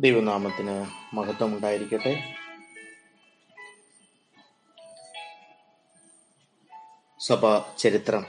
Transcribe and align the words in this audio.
ദൈവനാമത്തിന് 0.00 0.86
മഹത്വം 1.16 1.54
ഉണ്ടായിരിക്കട്ടെ 1.54 2.34
സഭാ 7.20 7.74
ചരിത്രം 7.78 8.26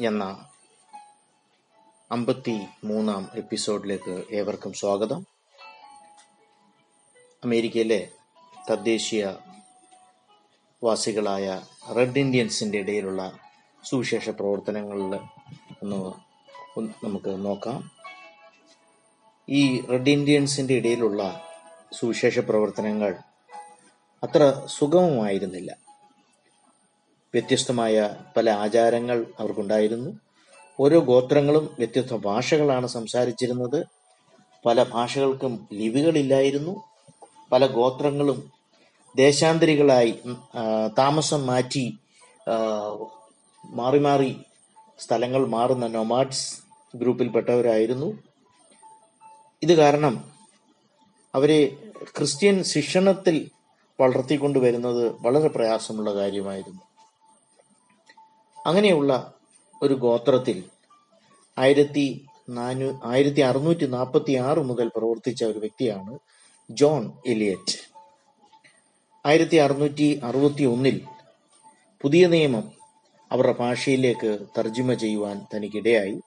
എന്ന 0.00 0.48
അമ്പത്തി 2.12 2.66
മൂന്നാം 2.84 3.30
എപ്പിസോഡിലേക്ക് 3.34 4.24
ഏവർക്കും 4.32 4.72
സ്വാഗതം. 4.72 5.26
അമേരിക്കയിലെ 7.44 8.08
തദ്ദേശീയ 8.70 9.34
വാസികളായ 10.84 11.60
റെഡ് 11.96 12.18
ഇന്ത്യൻസിന്റെ 12.18 12.78
ഇടയിലുള്ള 12.78 13.38
സുവിശേഷ 13.84 14.28
പ്രവർത്തനങ്ങളിൽ 14.28 15.14
ഒന്ന് 15.82 16.14
നമുക്ക് 17.04 17.44
നോക്കാം. 17.44 17.95
ഈ 19.48 19.86
റെഡ് 19.86 20.10
ഇന്ത്യൻസിന്റെ 20.10 20.74
ഇടയിലുള്ള 20.74 21.40
സുവിശേഷ 21.92 22.38
പ്രവർത്തനങ്ങൾ 22.38 23.14
അത്ര 24.22 24.62
സുഗമമായിരുന്നില്ല. 24.66 25.76
വ്യത്യസ്തമായ 27.34 28.16
പല 28.36 28.50
ആചാരങ്ങൾ 28.50 29.26
അവർക്കുണ്ടായിരുന്നു. 29.38 30.10
ഓരോ 30.80 30.98
ഗോത്രങ്ങളും 30.98 31.74
വ്യത്യസ്ത 31.78 32.16
ഭാഷകളാണ് 32.16 32.86
സംസാരിച്ചിരുന്നത്. 32.86 33.86
പല 34.66 34.82
ഭാഷകൾക്കും 34.82 35.68
ലിപികളില്ലായിരുന്നു. 35.72 36.82
പല 37.52 37.66
ഗോത്രങ്ങളും 37.66 38.50
ദേശാന്തരികളായി 39.16 40.18
താമസം 40.98 41.46
മാറ്റി 41.46 41.98
മാറി 43.64 43.98
മാറി 43.98 44.36
സ്ഥലങ്ങൾ 44.98 45.46
മാറുന്ന 45.46 45.86
നൊമാഡ്സ് 45.86 46.58
ഗ്രൂപ്പിൽപ്പെട്ടവരായിരുന്നു. 46.96 48.08
ഇത് 49.66 49.74
കാരണം 49.74 50.30
അവരെ 51.34 51.76
ക്രിസ്ത്യൻ 52.18 52.62
ശിക്ഷണത്തിൽ 52.62 53.50
വളർത്തിക്കൊണ്ടുവരുന്നത് 54.00 55.16
വളരെ 55.20 55.48
പ്രയാസമുള്ള 55.48 56.14
കാര്യമായിരുന്നു. 56.14 56.82
അങ്ങനെയുള്ള 58.66 59.34
ഒരു 59.82 59.94
ഗോത്രത്തിൽ 59.94 60.64
ആയിരത്തി 61.58 62.26
നാനൂ 62.50 63.00
ആയിരത്തി 63.04 63.40
അറുന്നൂറ്റി 63.40 63.86
നാൽപ്പത്തി 63.86 64.34
ആറ് 64.36 64.58
മുതൽ 64.58 64.90
പ്രവർത്തിച്ച 64.96 65.44
ഒരു 65.44 65.58
വ്യക്തിയാണ് 65.58 66.18
ജോൺ 66.70 67.12
എലിയറ്റ്. 67.26 67.76
ആയിരത്തി 69.26 69.56
അറുന്നൂറ്റി 69.56 70.20
അറുപത്തി 70.24 70.64
ഒന്നിൽ 70.64 71.00
പുതിയ 72.02 72.26
നിയമം 72.26 72.72
അവരുടെ 73.32 73.54
ഭാഷയിലേക്ക് 73.58 74.38
തർജിമ 74.58 74.92
ചെയ്യുവാൻ 74.94 75.46
തനിക്കിടയായി. 75.54 76.20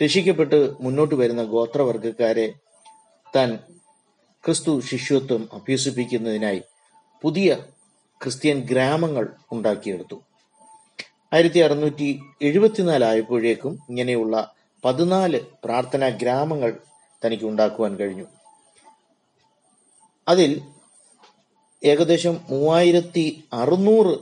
രക്ഷിക്കപ്പെട്ട് 0.00 0.74
മുന്നോട്ട് 0.80 1.14
വരുന്ന 1.14 1.44
ഗോത്രവർഗക്കാരെ 1.44 2.54
താൻ 3.36 3.58
ക്രിസ്തു 4.44 4.80
ശിഷ്യത്വം 4.80 5.48
അഭ്യസിപ്പിക്കുന്നതിനായി 5.52 6.62
പുതിയ 7.22 7.56
ക്രിസ്ത്യൻ 8.22 8.60
ഗ്രാമങ്ങൾ 8.60 9.28
ഉണ്ടാക്കിയെടുത്തു. 9.52 10.22
ആയിരത്തി 11.32 11.58
അറുന്നൂറ്റി 11.58 12.20
എഴുപത്തിനാല് 12.42 13.04
ആയപ്പോഴേക്കും 13.04 13.78
ഇങ്ങനെയുള്ള 13.88 14.54
പതിനാല് 14.84 15.40
പ്രാർത്ഥനാ 15.64 16.08
ഗ്രാമങ്ങൾ 16.08 16.80
തനിക്ക് 17.24 17.44
ഉണ്ടാക്കുവാൻ 17.44 17.96
കഴിഞ്ഞു. 17.96 18.26
അതിൽ 20.28 20.62
ഏകദേശം 21.84 22.40
മൂവായിരത്തി 22.50 23.44
അറുന്നൂറ് 23.52 24.18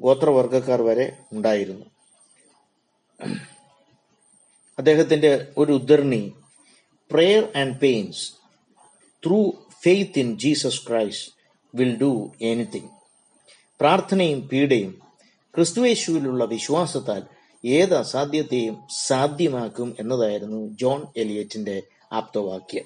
ഗോത്രവർഗക്കാർ 0.00 0.82
വരെ 0.82 1.16
ഉണ്ടായിരുന്നു. 1.32 1.86
അദ്ദേഹത്തിന്റെ 4.78 5.46
ഒരു 5.58 5.72
ഉദ്ധരണി 5.72 6.32
prayer 7.10 7.52
and 7.56 7.78
pains 7.78 8.32
through 9.26 9.52
faith 9.82 10.18
in 10.18 10.38
Jesus 10.38 10.88
Christ 10.88 11.32
will 11.74 11.98
do 11.98 12.32
anything 12.42 12.88
പ്രാർത്ഥനയും 13.80 14.40
പീഡയും 14.40 15.02
ക്രിസ്തുവേശുവിലുള്ള 15.54 16.44
വിശ്വാസത്താൽ 16.44 17.22
ഏത് 17.64 17.94
അസാധ്യത്തെയും 17.94 18.82
സാധ്യമാക്കും 19.06 19.96
എന്നതായിരുന്നു 20.00 20.66
ജോൺ 20.66 21.06
എലിയറ്റിന്റെ 21.16 21.82
ആപ്തവാക്യം. 22.12 22.84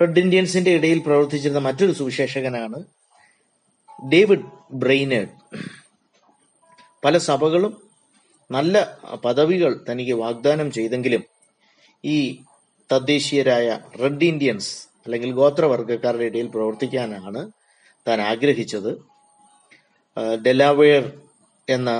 റെഡ് 0.00 0.18
ഇന്ത്യൻസിന്റെ 0.18 0.70
ഇടയിൽ 0.70 0.98
പ്രവർത്തിച്ചിരുന്ന 0.98 1.58
മറ്റൊരു 1.58 1.92
സുവിശേഷകനാണ് 1.92 2.84
ഡേവിഡ് 4.12 4.72
ബ്രെയിനേഡ്. 4.72 5.28
പല 7.04 7.18
സഭകളും 7.18 7.87
നല്ല 8.50 8.74
പദവികൾ 9.24 9.72
തനിക്ക് 9.88 10.12
വാഗ്ദാനം 10.12 10.68
ചെയ്തെങ്കിലും 10.76 11.22
ഈ 12.04 12.18
തദ്ദേശീയരായ 12.92 13.66
റെഡ് 14.02 14.24
ഇന്ത്യൻസ് 14.24 14.70
അല്ലെങ്കിൽ 15.04 15.30
ഗോത്രവർഗക്കാരുടെ 15.32 16.24
ഇടയിൽ 16.24 16.48
പ്രവർത്തിക്കാനാണ് 16.54 17.40
താൻ 18.08 18.18
ആഗ്രഹിച്ചത്. 18.30 18.90
ഡെലാവേർ 20.44 21.04
എന്ന 21.68 21.90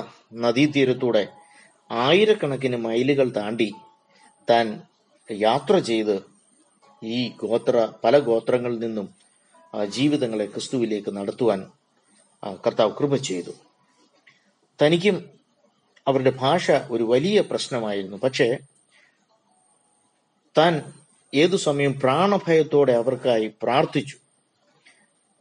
നദീതീരത്തൂടെ 0.45 1.23
ആയിരക്കണക്കിന് 1.91 2.77
മൈലുകൾ 2.77 3.27
താണ്ടി 3.37 3.69
താൻ 4.49 4.65
യാത്ര 5.29 5.77
ചെയ്ത് 5.89 6.15
ഈ 7.03 7.19
ഗോത്ര 7.41 7.75
പല 8.03 8.19
ഗോത്രങ്ങളിൽ 8.19 8.79
നിന്നും 8.79 9.07
ജീവിതങ്ങളെ 9.95 10.45
ക്രിസ്തുവിലേക്ക് 10.45 11.11
നടത്തുവാൻ 11.17 11.59
കർത്താവ് 12.65 12.91
കൃപ 12.99 13.15
ചെയ്തു. 13.29 13.53
തനിക്കും 14.79 15.17
അവരുടെ 16.09 16.29
ഭാഷ 16.29 16.71
ഒരു 16.71 17.03
വലിയ 17.03 17.41
പ്രശ്നമായിരുന്നു. 17.41 18.17
പക്ഷേ 18.17 18.57
താൻ 20.57 20.73
ഏതു 21.33 21.57
സമയം 21.57 21.99
പ്രാണഭയത്തോടെ 21.99 22.93
അവർക്കായി 22.93 23.47
പ്രാർത്ഥിച്ചു 23.61 24.17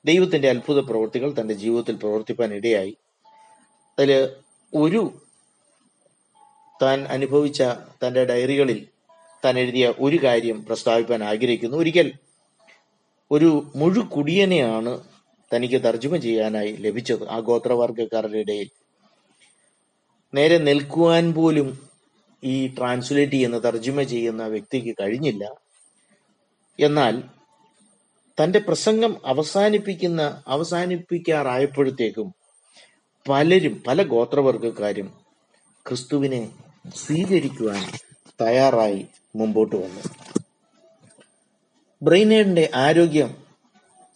ദൈവത്തിന്റെ 0.04 0.48
അത്ഭുത 0.48 0.80
പ്രവൃത്തികൾ 0.80 1.34
തന്റെ 1.40 1.54
ജീവിതത്തിൽ 1.54 1.94
പ്രവർത്തിപ്പാൻ 1.94 2.54
ഇടയായി. 2.54 2.96
അതിൽ 3.98 4.12
ഒരു 4.74 5.22
താൻ 6.82 6.98
അനുഭവിച്ച 7.06 7.62
തന്റെ 8.02 8.24
ഡയറികളിൽ 8.24 8.88
താൻ 9.44 9.58
എഴുതിയ 9.58 9.94
ഒരു 10.00 10.16
കാര്യം 10.16 10.64
പ്രസ്താവിപ്പാൻ 10.64 11.24
ആഗ്രഹിക്കുന്നു. 11.24 11.76
ഒരിക്കൽ 11.76 12.08
ഒരു 13.30 13.72
മുഴുക്കുടിയനെയാണ് 13.76 14.92
തനിക്ക് 15.54 15.78
തർജമ 15.84 16.16
ചെയ്യാനായി 16.16 16.72
ലഭിച്ചത് 16.72 17.28
ആ 17.28 17.38
ഗോത്രവർഗക്കാരുടെ 17.38 18.38
ഇടയിൽ. 18.38 18.77
നേരെ 20.34 20.58
നിൽക്കുവാൻ 20.58 21.32
പോലും 21.32 21.68
ഈ 22.44 22.66
ട്രാൻസ്ലേറ്റ് 22.66 23.32
ചെയ്യുന്ന 23.32 23.58
തർജമ 23.58 24.02
ചെയ്യുന്ന 24.02 24.46
വ്യക്തിക്ക് 24.46 24.96
കഴിഞ്ഞില്ല. 25.00 25.44
എന്നാൽ 26.80 27.22
തന്റെ 28.42 28.58
പ്രസംഗം 28.58 29.26
അവസാനിപ്പിക്കുന്ന 29.26 30.42
അവസാനിപ്പിക്കാറായപ്പോഴത്തേക്കും 30.46 32.34
പലരും 33.28 33.82
പല 33.86 34.02
ഗോത്രവർഗക്കാരും 34.02 35.08
ക്രിസ്തുവിനെ 35.86 36.52
സ്വീകരിക്കുവാൻ 36.94 37.82
തയ്യാറായി 38.40 39.06
മുമ്പോട്ട് 39.36 39.76
വന്നു. 39.76 40.02
ബ്രെയിനേഡിന്റെ 42.02 42.70
ആരോഗ്യം 42.74 43.36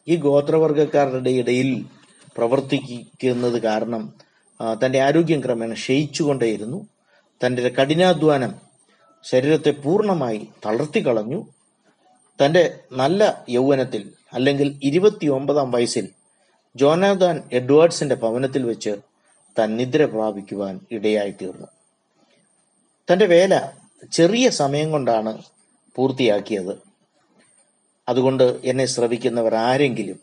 ഈ 0.08 0.16
ഗോത്രവർഗക്കാരുടെ 0.16 1.30
ഇടയിൽ 1.30 1.84
പ്രവർത്തിക്കുന്നത് 2.36 3.62
കാരണം 3.62 4.14
ആ, 4.60 4.74
തന്റെ 4.74 5.00
ആരോഗ്യം 5.00 5.44
ക്രമേണ 5.44 5.72
ക്ഷയിച്ചുകൊണ്ടേയിരുന്നു. 5.72 6.86
തന്റെ 7.46 7.68
കഠിനാധ്വാനം 7.68 8.54
ശരീരത്തെ 9.22 9.70
പൂർണമായി 9.70 10.48
തളർത്തിക്കളഞ്ഞു. 10.66 11.44
തന്റെ 12.44 12.78
നല്ല 12.92 13.44
യൗവനത്തിൽ 13.48 14.12
അല്ലെങ്കിൽ 14.32 14.80
ഇരുപത്തി 14.82 15.26
ഒമ്പതാം 15.26 15.70
വയസ്സിൽ 15.70 16.08
ജോനാഥാൻ 16.76 17.42
എഡ്വേർഡ്സിന്റെ 17.52 18.14
ഭവനത്തിൽ 18.14 18.62
വെച്ച് 18.62 18.96
താൻ 19.58 19.76
നിദ്ര 19.76 20.04
പ്രാപിക്കുവാൻ 20.04 20.80
ഇടയായിത്തീർന്നു. 20.90 21.66
തന്റെ 23.12 23.26
വേല 23.26 23.70
ചെറിയ 24.12 24.48
സമയം 24.48 24.90
കൊണ്ടാണ് 24.90 25.42
പൂർത്തിയാക്കിയത്. 25.96 26.82
അതുകൊണ്ട് 28.08 28.60
എന്നെ 28.64 28.84
ശ്രവിക്കുന്നവർ 28.84 29.54
ആരെങ്കിലും 29.54 30.20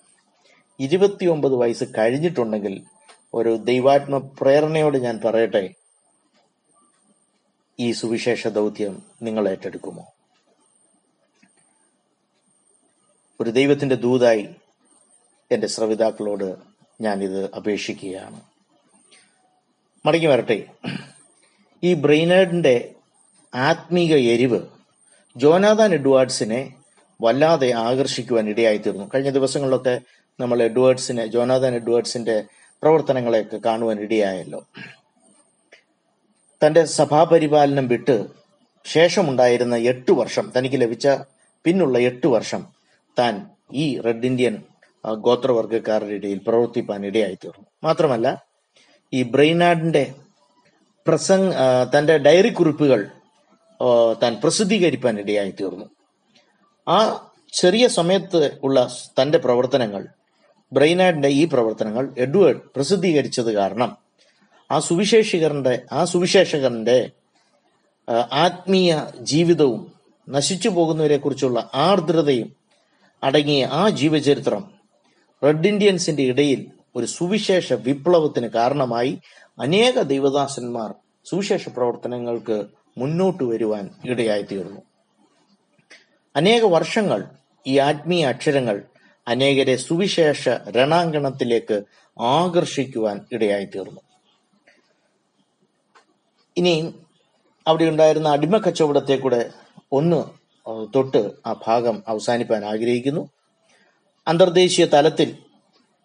ഇരുപത്തിയൊമ്പത് 0.79 1.55
വയസ്സ് 1.55 1.83
കഴിഞ്ഞിട്ടുണ്ടെങ്കിൽ 1.97 2.83
ഒരു 3.33 3.57
ദൈവാത്മ 3.57 4.17
പ്രേരണയോട് 4.17 4.97
ഞാൻ 4.97 5.21
പറയട്ടെ? 5.25 5.73
ഈ 7.79 7.91
സുവിശേഷ 7.91 8.47
ദൗത്യം 8.47 9.03
നിങ്ങൾ 9.21 9.49
ഏറ്റെടുക്കുമോ? 9.49 10.07
ഒരു 13.41 13.49
ദൈവത്തിന്റെ 13.49 13.95
ദൂതായി 13.95 14.49
എന്റെ 15.51 15.67
ശ്രവിതാക്കളോട് 15.67 16.55
ഞാൻ 17.01 17.23
ഇത് 17.23 17.53
അപേക്ഷിക്കുകയാണ്. 17.55 18.41
മടങ്ങി 20.05 20.25
വരട്ടെ. 20.25 20.67
ഈ 21.83 21.93
ബ്രെയിനേഡിന്റെ 21.93 22.95
ആത്മീക 23.55 24.15
എരിവ് 24.15 24.67
ജോനാഥാൻ 25.37 25.93
എഡ്വാർഡ്സിനെ 25.93 26.73
വല്ലാതെ 27.21 27.71
ആകർഷിക്കുവാൻ 27.71 28.49
ഇടയായിത്തീർന്നു. 28.49 29.11
കഴിഞ്ഞ 29.15 29.29
ദിവസങ്ങളിലൊക്കെ 29.29 30.01
നമ്മൾ 30.39 30.63
എഡ്വേർഡ്സിനെ 30.63 31.25
ജോനാഥാൻ 31.25 31.75
എഡ്വേർഡ്സിന്റെ 31.75 32.43
പ്രവർത്തനങ്ങളെയൊക്കെ 32.83 33.57
കാണുവാൻ 33.57 33.99
ഇടയായല്ലോ. 33.99 34.59
തന്റെ 36.61 36.85
സഭാപരിപാലനം 36.85 37.87
വിട്ട് 37.87 38.15
ശേഷമുണ്ടായിരുന്ന 38.85 39.75
എട്ട് 39.75 40.11
വർഷം 40.11 40.51
തനിക്ക് 40.57 40.81
ലഭിച്ച 40.81 41.07
പിന്നുള്ള 41.65 41.97
എട്ട് 41.99 42.27
വർഷം 42.27 42.61
താൻ 43.19 43.33
ഈ 43.73 43.99
റെഡ് 43.99 44.25
ഇന്ത്യൻ 44.25 44.55
ഗോത്രവർഗക്കാരുടെ 45.17 46.13
ഇടയിൽ 46.13 46.39
പ്രവർത്തിപ്പാൻ 46.39 47.05
ഇടയായി 47.05 47.35
തീർന്നു 47.35 47.67
മാത്രമല്ല 47.83 48.27
ഈ 49.13 49.23
ബ്രെയിനാഡിന്റെ 49.23 50.13
പ്രസംഗ 51.07 51.53
തന്റെ 51.95 52.17
ഡയറി 52.17 52.49
കുറിപ്പുകൾ 52.49 53.07
താൻ 54.21 54.41
പ്രസിദ്ധീകരിക്കാൻ 54.43 55.19
ഇടയായി 55.19 55.51
തീർന്നു 55.51 55.85
ആ 56.87 56.97
ചെറിയ 57.53 57.87
സമയത്ത് 57.87 58.59
ഉള്ള 58.63 58.87
തന്റെ 59.19 59.37
പ്രവർത്തനങ്ങൾ 59.37 60.07
ബ്രെയിനാഡിന്റെ 60.71 61.27
ഈ 61.27 61.45
പ്രവർത്തനങ്ങൾ 61.45 62.13
എഡ്വേർഡ് 62.18 62.62
പ്രസിദ്ധീകരിച്ചത് 62.75 63.54
കാരണം. 63.54 63.98
ആ 64.71 64.80
സുവിശേഷികരന്റെ 64.80 65.81
ആ 65.92 66.06
സുവിശേഷകന്റെ 66.06 67.12
ആത്മീയ 68.31 69.01
ജീവിതവും 69.21 69.94
നശിച്ചു 70.30 70.69
പോകുന്നവരെ 70.69 71.18
കുറിച്ചുള്ള 71.18 71.69
ആർദ്രതയും 71.74 72.56
അടങ്ങിയ 73.24 73.66
ആ 73.71 73.89
ജീവചരിത്രം 73.89 74.71
റെഡ് 75.44 75.68
ഇന്ത്യൻസിന്റെ 75.68 76.24
ഇടയിൽ 76.24 76.71
ഒരു 76.95 77.06
സുവിശേഷ 77.06 77.74
വിപ്ലവത്തിന് 77.74 78.48
കാരണമായി 78.48 79.21
അനേക 79.60 80.01
ദൈവദാസന്മാർ 80.01 80.94
സുവിശേഷ 81.25 81.69
പ്രവർത്തനങ്ങൾക്ക് 81.69 82.68
മുന്നോട്ട് 82.98 83.44
വരുവാൻ 83.44 83.89
ഇടയായി 84.04 84.42
തീർന്നു 84.42 84.81
അനേക 86.36 86.62
വർഷങ്ങൾ 86.66 87.27
ഈ 87.66 87.77
ആത്മീയ 87.77 88.25
അക്ഷരങ്ങൾ 88.25 88.88
അനേകരെ 89.29 89.75
സുവിശേഷ 89.75 90.49
രണാങ്കണത്തിലേക്ക് 90.49 91.83
ആകർഷിക്കുവാൻ 92.19 93.21
ഇടയായിത്തീർന്നു. 93.31 94.01
ഇനി 96.57 96.93
അവിടെ 97.67 97.85
ഉണ്ടായിരുന്ന 97.85 98.29
അടിമ 98.29 98.57
കച്ചവടത്തെ 98.57 99.15
കൂടെ 99.15 99.49
ഒന്ന് 99.91 100.23
തൊട്ട് 100.95 101.31
ആ 101.45 101.53
ഭാഗം 101.67 102.03
അവസാനിപ്പാൻ 102.07 102.65
ആഗ്രഹിക്കുന്നു. 102.65 103.29
അന്തർദേശീയ 104.27 104.85
തലത്തിൽ 104.85 105.37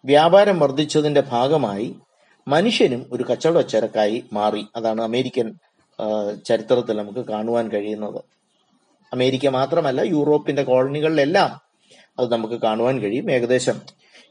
വ്യാപാരം 0.05 0.59
വർദ്ധിച്ചതിന്റെ 0.59 1.21
ഭാഗമായി 1.21 1.95
മനുഷ്യനും 2.47 3.09
ഒരു 3.11 3.23
കച്ചവട 3.23 3.61
ചരക്കായി 3.61 4.25
മാറി. 4.33 4.65
അതാണ് 4.75 5.01
അമേരിക്കൻ 5.01 5.53
ചരിത്രത്തിൽ 6.45 6.97
നമുക്ക് 6.97 7.25
കാണുവാൻ 7.25 7.69
കഴിയുന്നത്. 7.69 8.23
അമേരിക്ക 9.13 9.47
മാത്രമല്ല 9.47 10.01
യൂറോപ്പിന്റെ 10.01 10.63
കോളനികളിലെല്ലാം 10.63 11.64
അത് 12.19 12.31
നമുക്ക് 12.31 12.53
കാണുവാൻ 12.53 12.95
കഴിയും. 12.99 13.31
ഏകദേശം 13.31 13.77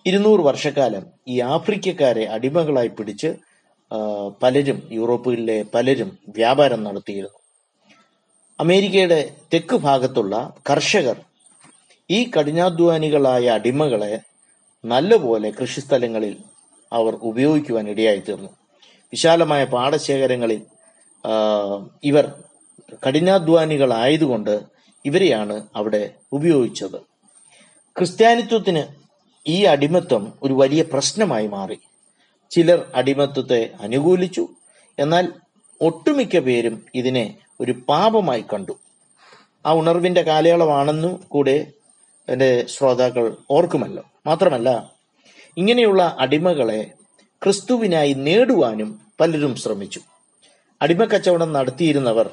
ഇരുന്നൂറ് 0.07 0.41
വർഷക്കാലം 0.41 1.05
ഈ 1.29 1.41
ആഫ്രിക്കക്കാരെ 1.41 2.25
അടിമകളായി 2.37 2.89
പിടിച്ച് 2.89 3.31
പലരും 4.43 4.79
യൂറോപ്പിലെ 4.93 5.65
പലരും 5.75 6.19
വ്യാപാരം 6.37 6.85
നടത്തിയിരുന്നു. 6.85 7.39
അമേരിക്കയുടെ 8.59 9.21
തെക്ക് 9.55 9.77
ഭാഗത്തുള്ള 9.77 10.35
കർഷകർ 10.71 11.17
ഈ 12.11 12.19
കഠിനാധ്വാനികളായ 12.25 13.45
അടിമകളെ 13.49 14.21
നല്ലപോലെ 14.85 15.51
കൃഷിസ്ഥലങ്ങളിൽ 15.51 16.35
അവർ 16.93 17.15
ഉപയോഗിക്കുവാൻ 17.15 17.89
ഇടയായി 17.91 18.23
തീർന്നു 18.29 18.51
വിശാലമായ 19.13 19.65
പാടശേഖരങ്ങളിൽ 19.65 20.61
ഇവർ 22.05 22.27
കഠിനാധ്വാനികളായതുകൊണ്ട് 23.07 24.55
ഇവരെയാണ് 25.05 25.57
അവിടെ 25.77 26.03
ഉപയോഗിച്ചത്. 26.33 26.99
ക്രിസ്ത്യാനിത്വത്തിന് 27.99 28.83
ഈ 29.47 29.65
അടിമത്വം 29.65 30.33
ഒരു 30.43 30.53
വലിയ 30.53 30.83
പ്രശ്നമായി 30.83 31.47
മാറി. 31.47 31.79
ചിലർ 32.51 32.91
അടിമത്വത്തെ 32.95 33.71
അനുകൂലിച്ചു. 33.81 34.49
എന്നാൽ 34.99 35.33
ഒട്ടുമിക്ക 35.81 36.39
പേരും 36.39 36.83
ഇതിനെ 36.95 37.37
ഒരു 37.61 37.73
പാപമായി 37.73 38.41
കണ്ടു. 38.41 38.79
ആ 39.67 39.73
ഉണർവിന്റെ 39.73 40.23
കാലയളവാണെന്നു 40.23 41.23
കൂടെ 41.29 41.67
എന്റെ 42.29 42.67
ശ്രോതാക്കൾ 42.67 43.37
ഓർക്കുമല്ലോ. 43.51 44.03
മാത്രമല്ല 44.27 44.93
ഇങ്ങനെയുള്ള 45.57 46.17
അടിമകളെ 46.21 46.91
ക്രിസ്തുവിനായി 47.43 48.13
നേടുവാനും 48.13 49.01
പലരും 49.21 49.57
ശ്രമിച്ചു. 49.57 50.01
അടിമക്കച്ചവടം 50.83 51.53
നടത്തിയിരുന്നവർ 51.53 52.31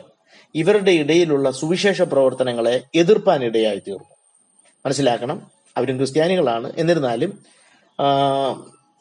ഇവരുടെ 0.55 0.91
ഇടയിലുള്ള 0.91 1.51
സുവിശേഷ 1.51 2.01
പ്രവർത്തനങ്ങളെ 2.01 2.83
എതിർപ്പാനിടയായി 2.95 3.79
തീർന്നു. 3.79 4.20
മനസ്സിലാക്കണം. 4.85 5.51
അവരും 5.77 5.97
ക്രിസ്ത്യാനികളാണ്. 5.97 6.71
എന്നിരുന്നാലും 6.77 7.39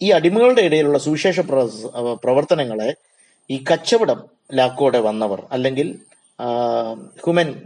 ഈ 0.02 0.10
അടിമകളുടെ 0.10 0.60
ഇടയിലുള്ള 0.60 0.98
സുവിശേഷ 0.98 1.40
പ്ര- 1.40 2.18
പ്രവർത്തനങ്ങളെ 2.24 2.94
ഈ 3.50 3.64
കച്ചവടം 3.72 4.24
ലാക്കോടെ 4.54 4.98
വന്നവർ 4.98 5.42
അല്ലെങ്കിൽ 5.52 5.98
ഹ്യൂമൻ 7.02 7.62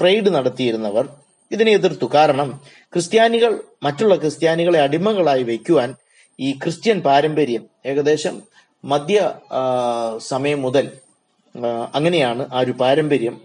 ട്രേഡ് 0.00 0.34
നടത്തിയിരുന്നവർ 0.34 1.08
ഇതിനെ 1.50 1.72
എതിർത്തു. 1.72 2.10
കാരണം 2.14 2.60
ക്രിസ്ത്യാനികൾ 2.92 3.60
മറ്റുള്ള 3.82 4.16
ക്രിസ്ത്യാനികളെ 4.16 4.80
അടിമകളായി 4.80 5.42
വയ്ക്കുവാൻ 5.42 5.94
ഈ 6.40 6.52
ക്രിസ്ത്യൻ 6.52 7.00
പാരമ്പര്യം 7.00 7.64
ഏകദേശം 7.86 8.42
മധ്യ 8.84 9.34
സമയം 10.18 10.62
മുതൽ 10.62 10.90
അങ്ങനെയാണ് 11.94 12.46
ആ 12.54 12.60
ഒരു 12.60 12.72
പാരമ്പര്യം 12.72 13.40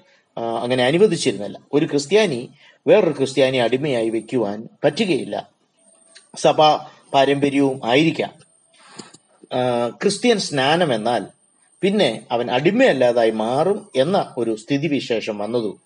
അങ്ങനെ 0.62 0.84
അനുവദിച്ചിരുന്നില്ല. 0.84 1.60
ഒരു 1.74 1.86
ക്രിസ്ത്യാനി 1.86 2.50
വേറൊരു 2.88 3.14
ക്രിസ്ത്യാനി 3.18 3.58
അടിമയായി 3.58 4.10
വെക്കുവാൻ 4.10 4.68
പറ്റുകയില്ല. 4.84 5.50
സഭാ 6.36 6.88
പാരമ്പര്യവും 7.14 7.82
ആയിരിക്കാം. 7.86 8.34
ക്രിസ്ത്യൻ 10.02 10.38
സ്നാനം 10.38 10.94
എന്നാൽ 10.94 11.26
പിന്നെ 11.82 12.28
അവൻ 12.32 12.52
അടിമയല്ലാതായി 12.52 13.32
മാറും 13.32 13.92
എന്ന 13.96 14.34
ഒരു 14.38 14.56
സ്ഥിതിവിശേഷം 14.56 15.38
വന്നതു 15.38 15.80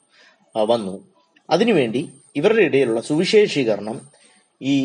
വന്നു. 0.56 0.96
അതിനുവേണ്ടി 1.50 2.14
ഇവരുടെ 2.36 2.62
ഇടയിലുള്ള 2.62 3.02
സുവിശേഷീകരണം 3.02 4.10
ഈ 4.62 4.76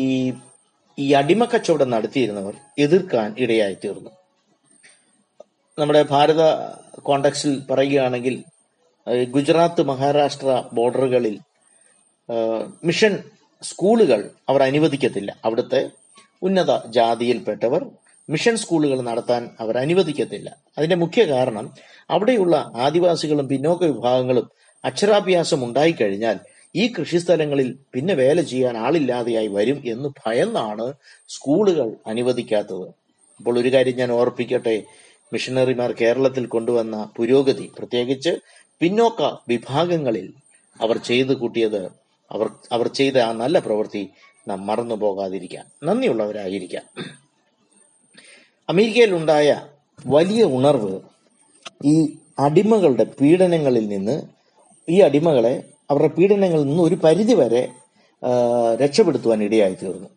ഈ 0.99 1.13
അടിമ 1.13 1.45
കച്ചവടം 1.45 1.89
നടത്തിയിരുന്നവർ 1.89 2.55
എതിർക്കാൻ 2.79 3.35
ഇടയായി 3.37 3.73
തീർന്നു 3.73 4.09
നമ്മുടെ 5.79 6.01
ഭാരത 6.01 6.41
കോണ്ടക്സിൽ 6.99 7.63
പറയുകയാണെങ്കിൽ 7.71 8.43
ഗുജറാത്ത് 9.29 9.81
മഹാരാഷ്ട്ര 9.81 10.63
ബോർഡറുകളിൽ 10.73 11.39
മിഷൻ 12.83 13.19
സ്കൂളുകൾ 13.63 14.29
അവർ 14.49 14.63
അനുവദിക്കത്തില്ല. 14.63 15.37
അവിടുത്തെ 15.45 15.89
ഉന്നത 16.43 16.87
ജാതിയിൽപ്പെട്ടവർ 16.87 17.85
മിഷൻ 18.29 18.57
സ്കൂളുകൾ 18.57 19.01
നടത്താൻ 19.01 19.49
അവർ 19.59 19.77
അനുവദിക്കത്തില്ല. 19.77 20.57
അതിന്റെ 20.77 20.95
മുഖ്യ 20.95 21.23
കാരണം 21.23 21.73
അവിടെയുള്ള 22.09 22.71
ആദിവാസികളും 22.75 23.47
പിന്നോക്ക 23.47 23.83
വിഭാഗങ്ങളും 23.83 24.51
അക്ഷരാഭ്യാസം 24.85 25.65
ഉണ്ടായിക്കഴിഞ്ഞാൽ 25.65 26.39
ഈ 26.75 26.93
കൃഷിസ്ഥലങ്ങളിൽ 26.93 27.77
പിന്നെ 27.93 28.13
വേല 28.13 28.41
ചെയ്യാൻ 28.41 28.77
ആളില്ലാതെയായി 28.77 29.47
വരും 29.47 29.83
എന്ന് 29.85 30.09
ഭയന്നാണ് 30.25 30.93
സ്കൂളുകൾ 31.27 31.95
അനുവദിക്കാത്തത്. 32.07 32.87
അപ്പോൾ 33.37 33.59
ഒരു 33.59 33.73
കാര്യം 33.73 33.95
ഞാൻ 33.95 34.11
ഓർപ്പിക്കട്ടെ. 34.11 34.83
മിഷണറിമാർ 35.33 35.91
കേരളത്തിൽ 36.01 36.45
കൊണ്ടുവന്ന 36.45 37.09
പുരോഗതി 37.17 37.71
പ്രത്യേകിച്ച് 37.77 38.37
പിന്നോക്ക 38.79 39.37
വിഭാഗങ്ങളിൽ 39.49 40.33
അവർ 40.81 40.97
ചെയ്തു 40.97 41.33
കൂട്ടിയത് 41.33 42.00
അവർ 42.31 42.47
അവർ 42.71 42.87
ചെയ്ത 42.87 43.17
ആ 43.17 43.31
നല്ല 43.31 43.59
പ്രവൃത്തി 43.59 44.09
നാം 44.47 44.67
മറന്നു 44.67 44.95
പോകാതിരിക്കാൻ 44.95 45.65
നന്ദിയുള്ളവരായിരിക്കാം. 45.83 46.85
അമേരിക്കയിലുണ്ടായ 48.69 49.61
വലിയ 50.05 50.43
ഉണർവ് 50.43 50.99
ഈ 51.85 52.17
അടിമകളുടെ 52.39 53.03
പീഡനങ്ങളിൽ 53.03 53.87
നിന്ന് 53.87 54.21
ഈ 54.89 54.99
അടിമകളെ 54.99 55.63
അവരുടെ 55.89 56.07
പീഡനങ്ങളിൽ 56.07 56.63
നിന്ന് 56.63 56.83
ഒരു 56.83 56.95
പരിധി 56.95 57.33
വരെ 57.33 57.69
രക്ഷപ്പെടുത്തുവാൻ 58.75 59.43
ഇടയായി 59.43 59.73
തീർന്നു 59.73 60.09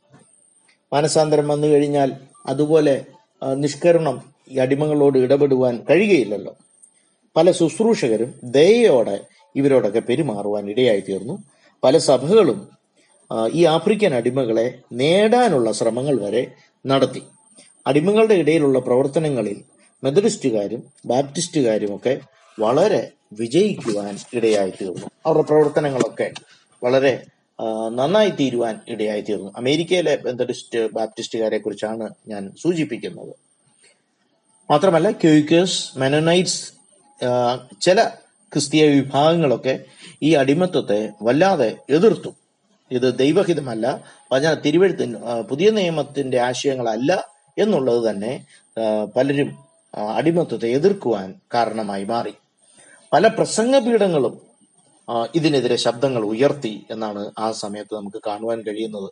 മാനസാന്തരം 0.93 1.49
വന്നു 1.49 1.67
കഴിഞ്ഞാൽ 1.67 2.13
അതുപോലെ 2.47 3.05
നിഷ്കരണം 3.55 4.35
ഈ 4.51 4.59
അടിമകളോട് 4.59 5.19
ഇടപെടുവാൻ 5.19 5.85
കഴിയുകയില്ലല്ലോ. 5.91 6.57
പല 7.37 7.51
ശുശ്രൂഷകരും 7.51 8.35
ദയയോടെ 8.45 9.21
ഇവരോടൊക്കെ 9.57 10.01
പെരുമാറുവാൻ 10.01 10.71
ഇടയായി 10.71 11.01
തീർന്നു 11.01 11.45
പല 11.85 11.99
സഭകളും 11.99 12.69
ഈ 13.53 13.65
ആഫ്രിക്കൻ 13.65 14.15
അടിമകളെ 14.15 14.79
നേടാനുള്ള 14.93 15.73
ശ്രമങ്ങൾ 15.73 16.17
വരെ 16.21 16.53
നടത്തി. 16.87 17.23
അടിമകളുടെ 17.87 18.35
ഇടയിലുള്ള 18.35 18.79
പ്രവർത്തനങ്ങളിൽ 18.79 19.65
മെത്തഡിസ്റ്റുകാരും 20.05 20.83
ബാപ്റ്റിസ്റ്റുകാരും 21.07 21.97
ഒക്കെ 21.97 22.21
വളരെ 22.61 23.11
വിജയിക്കുവാൻ 23.33 24.19
ഇടയായി 24.35 24.71
തീർന്നു 24.71 25.07
അവരുടെ 25.27 25.43
പ്രവർത്തനങ്ങളൊക്കെ 25.43 26.33
വളരെ 26.85 27.27
നന്നായി 27.89 28.31
തീരുവാൻ 28.31 28.81
ഇടയായി 28.89 29.21
തീർന്നു 29.21 29.53
അമേരിക്കയിലെ 29.57 30.19
മെത്തഡിസ്റ്റ് 30.25 30.93
ബാപ്റ്റിസ്റ്റുകാരെ 30.93 31.59
കുറിച്ചാണ് 31.59 32.15
ഞാൻ 32.29 32.53
സൂചിപ്പിക്കുന്നത്. 32.63 33.35
മാത്രമല്ല 34.71 35.11
ക്യൂക്കേഴ്സ് 35.11 35.99
മെനനൈറ്റ്സ് 35.99 36.73
ചില 37.81 38.11
ക്രിസ്തീയ 38.55 38.85
വിഭാഗങ്ങളൊക്കെ 38.89 39.75
ഈ 40.23 40.31
അടിമത്വത്തെ 40.35 40.99
വല്ലാതെ 41.23 41.69
എതിർത്തു. 41.91 42.31
ഇത് 42.91 43.19
ദൈവഹിതമല്ല. 43.19 43.87
വചന 44.33 44.53
തിരുവഴുത്തിന് 44.55 45.15
പുതിയ 45.51 45.71
നിയമത്തിന്റെ 45.71 46.39
ആശയങ്ങളല്ല 46.41 47.13
എന്നുള്ളത് 47.59 48.11
തന്നെ 48.11 48.33
പലരും 49.17 49.51
അടിമത്വത്തെ 50.17 50.69
എതിർക്കുവാൻ 50.69 51.29
കാരണമായി 51.55 52.05
മാറി. 52.05 52.35
പല 53.13 53.27
പ്രസംഗ 53.27 53.79
പീഠങ്ങളും 53.79 54.35
ഇതിനെതിരെ 55.35 55.77
ശബ്ദങ്ങൾ 55.77 56.23
ഉയർത്തി 56.25 56.87
എന്നാണ് 56.91 57.31
ആ 57.39 57.53
സമയത്ത് 57.53 57.95
നമുക്ക് 57.95 58.21
കാണുവാൻ 58.27 58.61
കഴിയുന്നത്. 58.61 59.11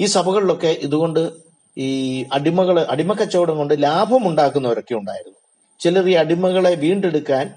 ഈ 0.00 0.04
സഭകളിലൊക്കെ 0.04 0.72
ഇതുകൊണ്ട് 0.86 1.22
ഈ 1.78 1.90
അടിമകൾ 2.32 2.76
അടിമക്കച്ചവടം 2.90 3.56
കൊണ്ട് 3.56 3.74
ലാഭം 3.82 4.28
ഉണ്ടാക്കുന്നവരൊക്കെ 4.28 4.94
ഉണ്ടായിരുന്നു. 4.94 5.38
ചിലർ 5.80 6.08
ഈ 6.08 6.12
അടിമകളെ 6.12 6.74
വീണ്ടെടുക്കാൻ 6.74 7.54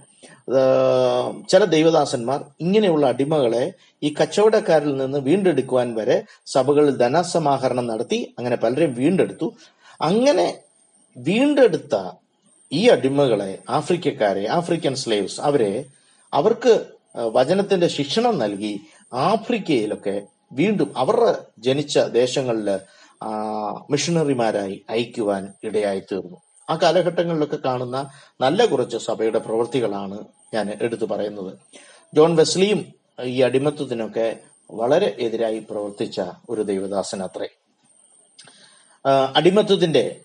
ചില 1.47 1.65
ദൈവദാസന്മാർ 1.65 2.43
ഇങ്ങനെയുള്ള 2.59 3.05
അടിമകളെ 3.07 3.73
ഈ 4.03 4.13
കച്ചവടക്കാരിൽ 4.21 4.97
നിന്ന് 4.97 5.17
വീണ്ടെടുക്കുവാൻ 5.19 5.95
വരെ 5.95 6.17
സഭകളിൽ 6.45 6.95
ധനസമാഹരണം 6.95 7.87
നടത്തി 7.87 8.35
അങ്ങനെ 8.37 8.55
പലരെയും 8.55 8.93
വീണ്ടെടുത്തു. 8.93 9.47
അങ്ങനെ 10.01 10.47
വീണ്ടെടുത്ത 11.17 11.95
ഈ 12.71 12.87
അടിമകളെ 12.87 13.59
ആഫ്രിക്കക്കാരെ 13.69 14.47
ആഫ്രിക്കൻ 14.47 14.95
സ്ലേവ്സ് 14.95 15.41
അവരെ 15.41 15.85
അവർക്ക് 16.33 16.73
വചനത്തിന്റെ 17.33 17.87
ശിക്ഷണം 17.87 18.37
നൽകി 18.37 18.73
ആഫ്രിക്കയിലൊക്കെ 19.11 20.15
വീണ്ടും 20.51 20.93
അവരുടെ 20.97 21.33
ജനിച്ച 21.59 21.99
ദേശങ്ങളിൽ 22.13 22.69
മിഷണറിമാരായി 23.89 24.85
അയക്കുവാൻ 24.89 25.53
ഇടയായി 25.63 25.99
തീർന്നു 25.99 26.37
ആ 26.73 26.79
കാലഘട്ടങ്ങളിലൊക്കെ 26.83 27.59
കാണുന്ന 27.65 28.09
നല്ല 28.41 28.65
കുറച്ച് 28.65 28.97
സഭയുടെ 29.07 29.39
പ്രവൃത്തികളാണ് 29.39 30.25
ഞാൻ 30.53 30.77
എടുത്തു 30.81 31.05
പറയുന്നത്. 31.05 31.57
ജോൺ 32.15 32.35
വെസ്ലിയും 32.35 32.93
ഈ 33.33 33.41
അടിമത്വത്തിനൊക്കെ 33.41 34.39
വളരെ 34.69 35.15
എതിരായി 35.19 35.65
പ്രവർത്തിച്ച 35.69 36.21
ഒരു 36.49 36.61
ദൈവദാസൻ 36.61 37.23
അത്രേ 37.23 37.49
അടിമത്വത്തിന്റെ 39.35 40.21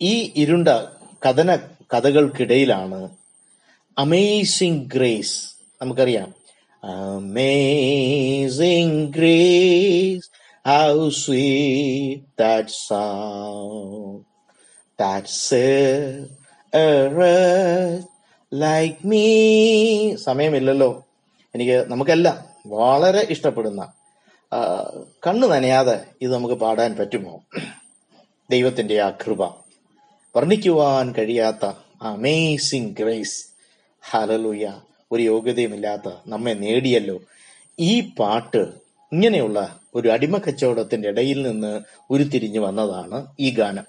ഈ 0.00 0.32
ഇരുണ്ട 0.36 0.68
കഥന 1.26 1.58
കഥകൾക്കിടയിലാണ് 1.94 3.08
അമേസിംഗ് 3.96 4.94
ഗ്രേസ് 4.94 5.56
നമുക്കറിയാം. 5.82 6.34
Amazing 6.82 9.16
grace 9.16 10.30
how 10.64 11.10
sweet 11.22 12.22
that 12.38 12.70
sound 12.88 14.35
that 14.98 15.26
serve 15.48 16.28
a 16.72 16.88
wretch 17.14 18.04
like 18.52 18.98
me. 19.10 19.24
സമയമില്ലല്ലോ. 20.26 20.90
എനിക്ക് 21.54 21.76
നമുക്കെല്ലാം 21.90 22.36
വളരെ 22.66 23.26
ഇഷ്ടപ്പെടുന്ന 23.30 23.82
കണ്ണു 25.26 25.46
നനയാതെ 25.46 25.96
ഇത് 26.22 26.30
നമുക്ക് 26.34 26.54
പാടാൻ 26.54 26.96
പറ്റുമോ? 26.96 27.34
ദൈവത്തിന്റെ 28.50 28.96
ആ 29.00 29.10
കൃപ 29.10 29.42
വർണിക്കുവാൻ 30.36 31.14
കഴിയാത്ത 31.18 31.64
അമേസിംഗ് 32.02 32.94
ഗ്രേസ് 33.00 33.38
ഹലലുയ 34.10 34.66
ഒരു 35.12 35.22
യോഗ്യതയുമില്ലാത്ത 35.22 36.08
നമ്മെ 36.26 36.52
നേടിയല്ലോ. 36.64 37.18
ഈ 37.78 37.92
പാട്ട് 38.18 38.62
ഇങ്ങനെയുള്ള 39.12 39.58
ഒരു 39.94 40.08
അടിമ 40.08 40.38
കച്ചവടത്തിന്റെ 40.38 41.08
ഇടയിൽ 41.08 41.38
നിന്ന് 41.48 41.72
ഉരുത്തിരിഞ്ഞു 42.10 42.60
വന്നതാണ് 42.60 43.26
ഈ 43.40 43.50
ഗാനം. 43.50 43.86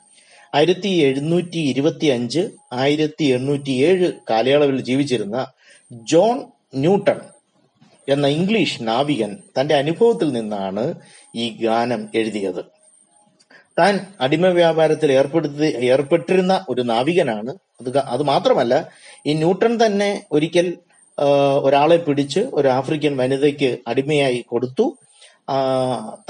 ആയിരത്തി 0.56 0.90
എഴുന്നൂറ്റി 0.90 1.60
ഇരുപത്തി 1.72 2.06
അഞ്ച് 2.06 2.50
ആയിരത്തി 2.74 3.26
എണ്ണൂറ്റി 3.26 3.72
ഏഴ് 3.72 4.14
കാലയളവിൽ 4.30 4.82
ജീവിച്ചിരുന്ന 4.82 5.48
ജോൺ 6.12 6.38
ന്യൂട്ടൺ 6.76 7.20
എന്ന 8.08 8.28
ഇംഗ്ലീഷ് 8.28 8.80
നാവികൻ 8.82 9.38
തന്റെ 9.60 9.76
അനുഭവത്തിൽ 9.76 10.32
നിന്നാണ് 10.32 10.94
ഈ 11.36 11.46
ഗാനം 11.64 12.10
എഴുതിയത്. 12.16 12.66
താൻ 13.80 14.00
അടിമ 14.22 14.48
വ്യാപാരത്തിൽ 14.48 15.12
ഏർപ്പെടുത്തി 15.12 15.68
ഏർപ്പെട്ടിരുന്ന 15.86 16.66
ഒരു 16.70 16.82
നാവികനാണ്. 16.82 17.52
അത് 17.82 17.98
അത് 17.98 18.24
മാത്രമല്ല 18.24 18.90
ഈ 19.28 19.34
ന്യൂട്ടൺ 19.34 19.86
തന്നെ 19.86 20.22
ഒരിക്കൽ 20.32 20.78
ഒരാളെ 21.64 21.98
പിടിച്ച് 21.98 22.40
ഒരു 22.40 22.68
ആഫ്രിക്കൻ 22.68 23.18
വനിതയ്ക്ക് 23.18 23.78
അടിമയായി 23.88 24.46
കൊടുത്തു. 24.48 24.98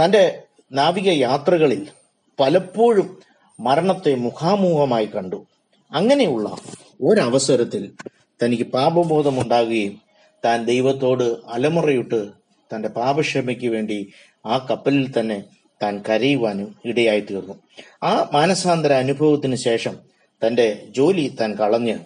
തന്റെ 0.01 0.43
നാവിക 0.71 1.07
യാത്രകളിൽ 1.07 1.87
പലപ്പോഴും 2.39 3.07
മരണത്തെ 3.59 4.15
മുഖാമുഖമായി 4.15 5.05
കണ്ടു. 5.05 5.45
അങ്ങനെയുള്ള 5.91 6.57
ഒരവസരത്തിൽ 7.01 7.93
തനിക്ക് 8.43 8.63
പാപബോധമുണ്ടാകുകയും 8.63 10.01
താൻ 10.45 10.65
ദൈവത്തോട് 10.65 11.23
അലമുറയിട്ട് 11.47 12.27
തന്റെ 12.71 12.89
പാപക്ഷമയ്ക്ക് 12.89 13.67
വേണ്ടി 13.67 14.11
ആ 14.45 14.67
കപ്പലിൽ 14.71 15.19
തന്നെ 15.19 15.43
താൻ 15.83 16.03
കരയുവാനും 16.09 16.75
ഇടയായി 16.85 17.19
തീർന്നു 17.19 17.55
ആ 18.03 18.29
മാനസാന്തര 18.33 18.93
അനുഭവത്തിന് 18.93 19.55
ശേഷം 19.55 19.95
തന്റെ 20.45 20.85
ജോലി 20.89 21.35
താൻ 21.41 21.53
കളഞ്ഞ് 21.55 21.97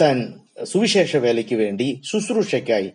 താൻ 0.00 0.34
സുവിശേഷ 0.64 1.16
വേലയ്ക്ക് 1.16 1.54
വേണ്ടി 1.54 2.00
ശുശ്രൂഷയ്ക്കായി 2.04 2.92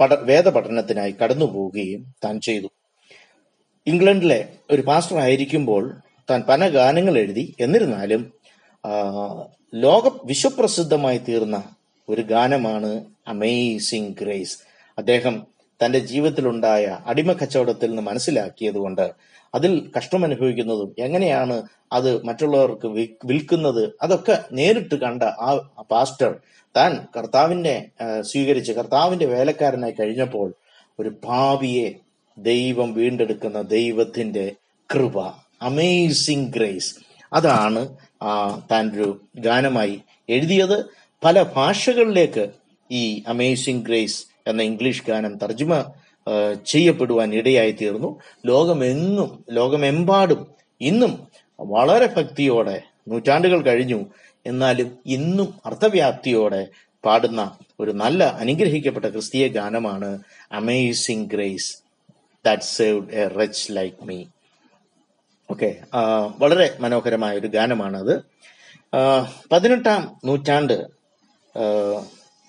പഠ 0.00 0.14
വേദപഠനത്തിനായി 0.14 1.12
കടന്നു 1.22 1.46
പോവുകയും 1.46 2.14
താൻ 2.24 2.40
ചെയ്തു. 2.40 2.68
ഇംഗ്ലണ്ടിലെ 3.90 4.38
ഒരു 4.70 4.82
പാസ്റ്റർ 4.82 5.16
ആയിരിക്കുമ്പോൾ 5.18 5.84
താൻ 6.28 6.40
പല 6.48 6.62
ഗാനങ്ങൾ 6.68 7.14
എഴുതി. 7.18 7.44
എന്നിരുന്നാലും 7.60 8.22
ലോക 9.74 10.04
വിശ്വപ്രസിദ്ധമായി 10.24 11.20
തീർന്ന 11.28 11.56
ഒരു 12.08 12.22
ഗാനമാണ് 12.22 12.90
അമേസിംഗ് 13.28 14.14
ഗ്രേസ് 14.20 14.56
അദ്ദേഹം 14.98 15.34
തന്റെ 15.80 15.98
ജീവിതത്തിലുണ്ടായ 16.10 16.84
അടിമ 17.06 17.32
കച്ചവടത്തിൽ 17.32 17.90
നിന്ന് 17.90 18.02
മനസ്സിലാക്കിയതുകൊണ്ട് 18.02 19.04
അതിൽ 19.54 19.72
കഷ്ടം 19.96 20.22
അനുഭവിക്കുന്നതും 20.24 20.88
എങ്ങനെയാണ് 20.98 21.56
അത് 21.92 22.08
മറ്റുള്ളവർക്ക് 22.24 22.88
വിൽക്കുന്നത് 23.24 23.82
അതൊക്കെ 24.02 24.36
നേരിട്ട് 24.52 24.94
കണ്ട 24.94 25.22
ആ 25.46 25.50
പാസ്റ്റർ 25.90 26.32
താൻ 26.74 26.92
കർത്താവിനെ 27.16 27.76
സ്വീകരിച്ച് 28.22 28.72
കർത്താവിന്റെ 28.72 29.26
വേലക്കാരനായി 29.26 29.94
കഴിഞ്ഞപ്പോൾ 30.00 30.48
ഒരു 30.98 31.12
ഭാവിയെ 31.24 31.88
ദൈവം 32.38 32.94
വീണ്ടെടുക്കുന്ന 32.94 33.62
ദൈവത്തിന്റെ 33.62 34.46
കൃപ. 34.90 35.16
അമേസിംഗ് 35.62 36.52
ഗ്രേസ് 36.52 36.94
അതാണ് 37.32 37.80
താൻ 38.70 38.92
ഒരു 38.94 39.20
ഗാനമായി 39.36 40.00
എഴുതിയത്. 40.28 40.78
പല 41.24 41.42
ഭാഷകളിലേക്ക് 41.42 42.44
ഈ 42.90 43.22
അമേസിംഗ് 43.26 43.84
ഗ്രേസ് 43.84 44.18
എന്ന 44.46 44.62
ഇംഗ്ലീഷ് 44.62 45.04
ഗാനം 45.06 45.38
തർജമ 45.38 45.72
ചെയ്യപ്പെടുവാൻ 46.64 47.34
ഇടയായി 47.34 47.72
തീർന്നു 47.72 48.20
ലോകമെന്നും 48.46 49.44
ലോകമെമ്പാടും 49.50 50.46
ഇന്നും 50.80 51.12
വളരെ 51.58 52.06
ഭക്തിയോടെ 52.06 52.82
നൂറ്റാണ്ടുകൾ 53.08 53.60
കഴിഞ്ഞു 53.60 54.00
എന്നാലും 54.46 54.98
ഇന്നും 55.06 55.54
അർത്ഥവ്യാപ്തിയോടെ 55.66 56.66
പാടുന്ന 57.04 57.56
ഒരു 57.80 57.90
നല്ല 57.90 58.24
അനുഗ്രഹിക്കപ്പെട്ട 58.24 59.06
ക്രിസ്തീയ 59.06 59.48
ഗാനമാണ് 59.48 60.18
amazing 60.52 61.30
grace 61.30 61.87
that 62.48 62.68
saved 62.76 63.14
a 63.14 63.24
wretch 63.40 63.66
like 63.72 63.96
me 64.02 64.18
okay 65.50 65.70
വളരെ 66.38 66.66
മനോഹരമായ 66.80 67.38
ഒരു 67.38 67.46
ഗാനമാണത് 67.46 68.14
പതിനെട്ടാം 69.52 70.02
നൂറ്റാണ്ട് 70.24 70.76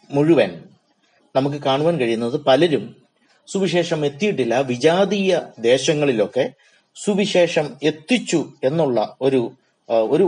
മുഴുവൻ 0.09 0.51
നമുക്ക് 1.35 1.57
കാണുവാൻ 1.57 1.95
കഴിയുന്നത് 1.99 2.37
പലരും 2.45 2.85
സുവിശേഷം 3.47 3.99
എത്തിയിട്ടില്ല. 4.05 4.55
വിജാതീയ 4.61 5.41
ദേശങ്ങളിലൊക്കെ 5.59 6.45
സുവിശേഷം 6.95 7.67
എത്തിച്ചു 7.83 8.39
എന്നുള്ള 8.63 9.17
ഒരു 9.21 9.41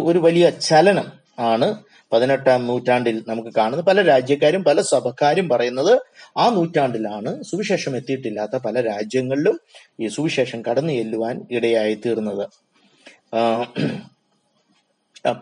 ഒരു 0.08 0.20
വലിയ 0.20 0.50
ചലനം 0.50 1.08
ആണ് 1.40 1.68
പതിനെട്ടാം 2.12 2.68
നൂറ്റാണ്ടിൽ 2.68 3.24
നമുക്ക് 3.28 3.52
കാണുന്നത് 3.58 3.86
പല 3.86 4.02
രാജ്യക്കാരും 4.02 4.64
പല 4.64 4.82
സഭക്കാരും 4.82 5.50
പറയുന്നത് 5.50 5.94
ആ 6.38 6.50
നൂറ്റാണ്ടിലാണ് 6.50 7.44
സുവിശേഷം 7.44 7.96
എത്തിയിട്ടില്ലാത്ത 7.98 8.56
പല 8.66 8.82
രാജ്യങ്ങളിലും 8.82 9.60
ഈ 10.00 10.08
സുവിശേഷം 10.08 10.62
കടന്നു 10.70 10.94
ചെല്ലുവാൻ 10.94 11.48
ഇടയായി 11.52 11.96
തീർന്നത്. 12.06 12.46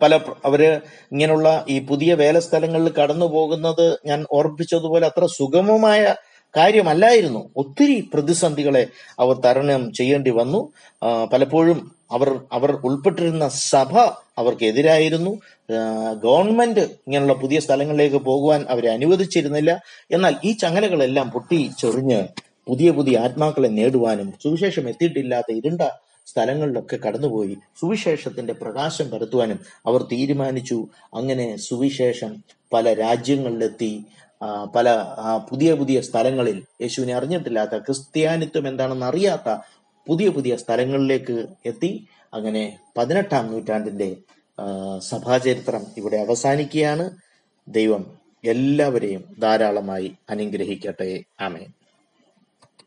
പല 0.02 0.20
അവർ 0.46 0.62
ഇങ്ങനെയുള്ള 1.12 1.66
ഈ 1.70 1.86
പുതിയ 1.86 2.14
വേലസ്ഥലങ്ങളിൽ 2.14 2.90
കടന്നു 2.90 3.26
പോകുന്നത് 3.26 4.00
ഞാൻ 4.06 4.26
ഓർപ്പിച്ചതുപോലെ 4.32 5.06
അത്ര 5.08 5.26
സുഗമമായ 5.26 6.16
കാര്യമല്ലായിരുന്നു. 6.58 7.42
ഒത്തിരി 7.58 8.10
പ്രതിസന്ധികളെ 8.14 8.88
അവർ 9.20 9.36
തരണം 9.46 9.94
ചെയ്യേണ്ടി 9.94 10.30
വന്നു. 10.30 10.62
പലപ്പോഴും 11.34 11.99
അവർ 12.12 12.30
അവർ 12.52 12.72
ഉൾപ്പെട്ടിരുന്ന 12.72 13.48
സഭ 13.48 13.94
അവർക്കെതിരായിരുന്നു. 14.38 15.32
ഗവൺമെന്റ് 16.24 16.80
ഇങ്ങനെയുള്ള 16.80 17.34
പുതിയ 17.34 17.60
സ്ഥലങ്ങളിലേക്ക് 17.60 18.16
പോകുവാൻ 18.16 18.66
അവരെ 18.70 18.90
അനുവദിച്ചിരുന്നില്ല. 18.90 19.72
എന്നാൽ 20.12 20.36
ഈ 20.44 20.52
ചങ്ങലകളെല്ലാം 20.52 21.32
പൊട്ടി 21.32 21.72
ചൊറിഞ്ഞ് 21.80 22.28
പുതിയ 22.68 22.92
പുതിയ 22.92 23.18
ആത്മാക്കളെ 23.18 23.68
നേടുവാനും 23.68 24.34
സുവിശേഷം 24.44 24.90
എത്തിയിട്ടില്ലാത്ത 24.90 25.52
ഇരുണ്ട 25.52 25.82
സ്ഥലങ്ങളിലൊക്കെ 26.28 26.98
കടന്നുപോയി 27.08 27.58
സുവിശേഷത്തിന്റെ 27.82 28.54
പ്രകാശം 28.54 29.10
പരത്തുവാനും 29.10 29.60
അവർ 29.86 30.02
തീരുമാനിച്ചു. 30.04 30.88
അങ്ങനെ 31.14 31.56
സുവിശേഷം 31.58 32.44
പല 32.74 32.94
രാജ്യങ്ങളിലെത്തി. 32.94 34.04
പല 34.76 34.88
പുതിയ 35.50 35.74
പുതിയ 35.74 36.02
സ്ഥലങ്ങളിൽ 36.02 36.64
യേശുവിനെ 36.82 37.14
അറിഞ്ഞിട്ടില്ലാത്ത 37.14 37.78
ക്രിസ്ത്യാനിത്വം 37.78 38.68
എന്താണെന്ന് 38.68 39.06
അറിയാത്ത 39.06 39.50
പുതിയ 40.10 40.30
പുതിയ 40.30 40.56
സ്ഥലങ്ങളിലേക്ക് 40.56 41.48
എത്തി. 41.66 42.08
അങ്ങനെ 42.34 42.80
പതിനെട്ടാം 42.98 43.48
നൂറ്റാണ്ടിന്റെ 43.48 44.16
സഭാചരിത്രം 45.00 45.84
ഇവിടെ 45.98 46.18
അവസാനിക്കുകയാണ്. 46.18 47.10
ദൈവം 47.68 48.18
എല്ലാവരെയും 48.44 49.36
ധാരാളമായി 49.42 50.12
അനുഗ്രഹിക്കട്ടെ. 50.30 51.24
ആമേൻ. 51.40 51.79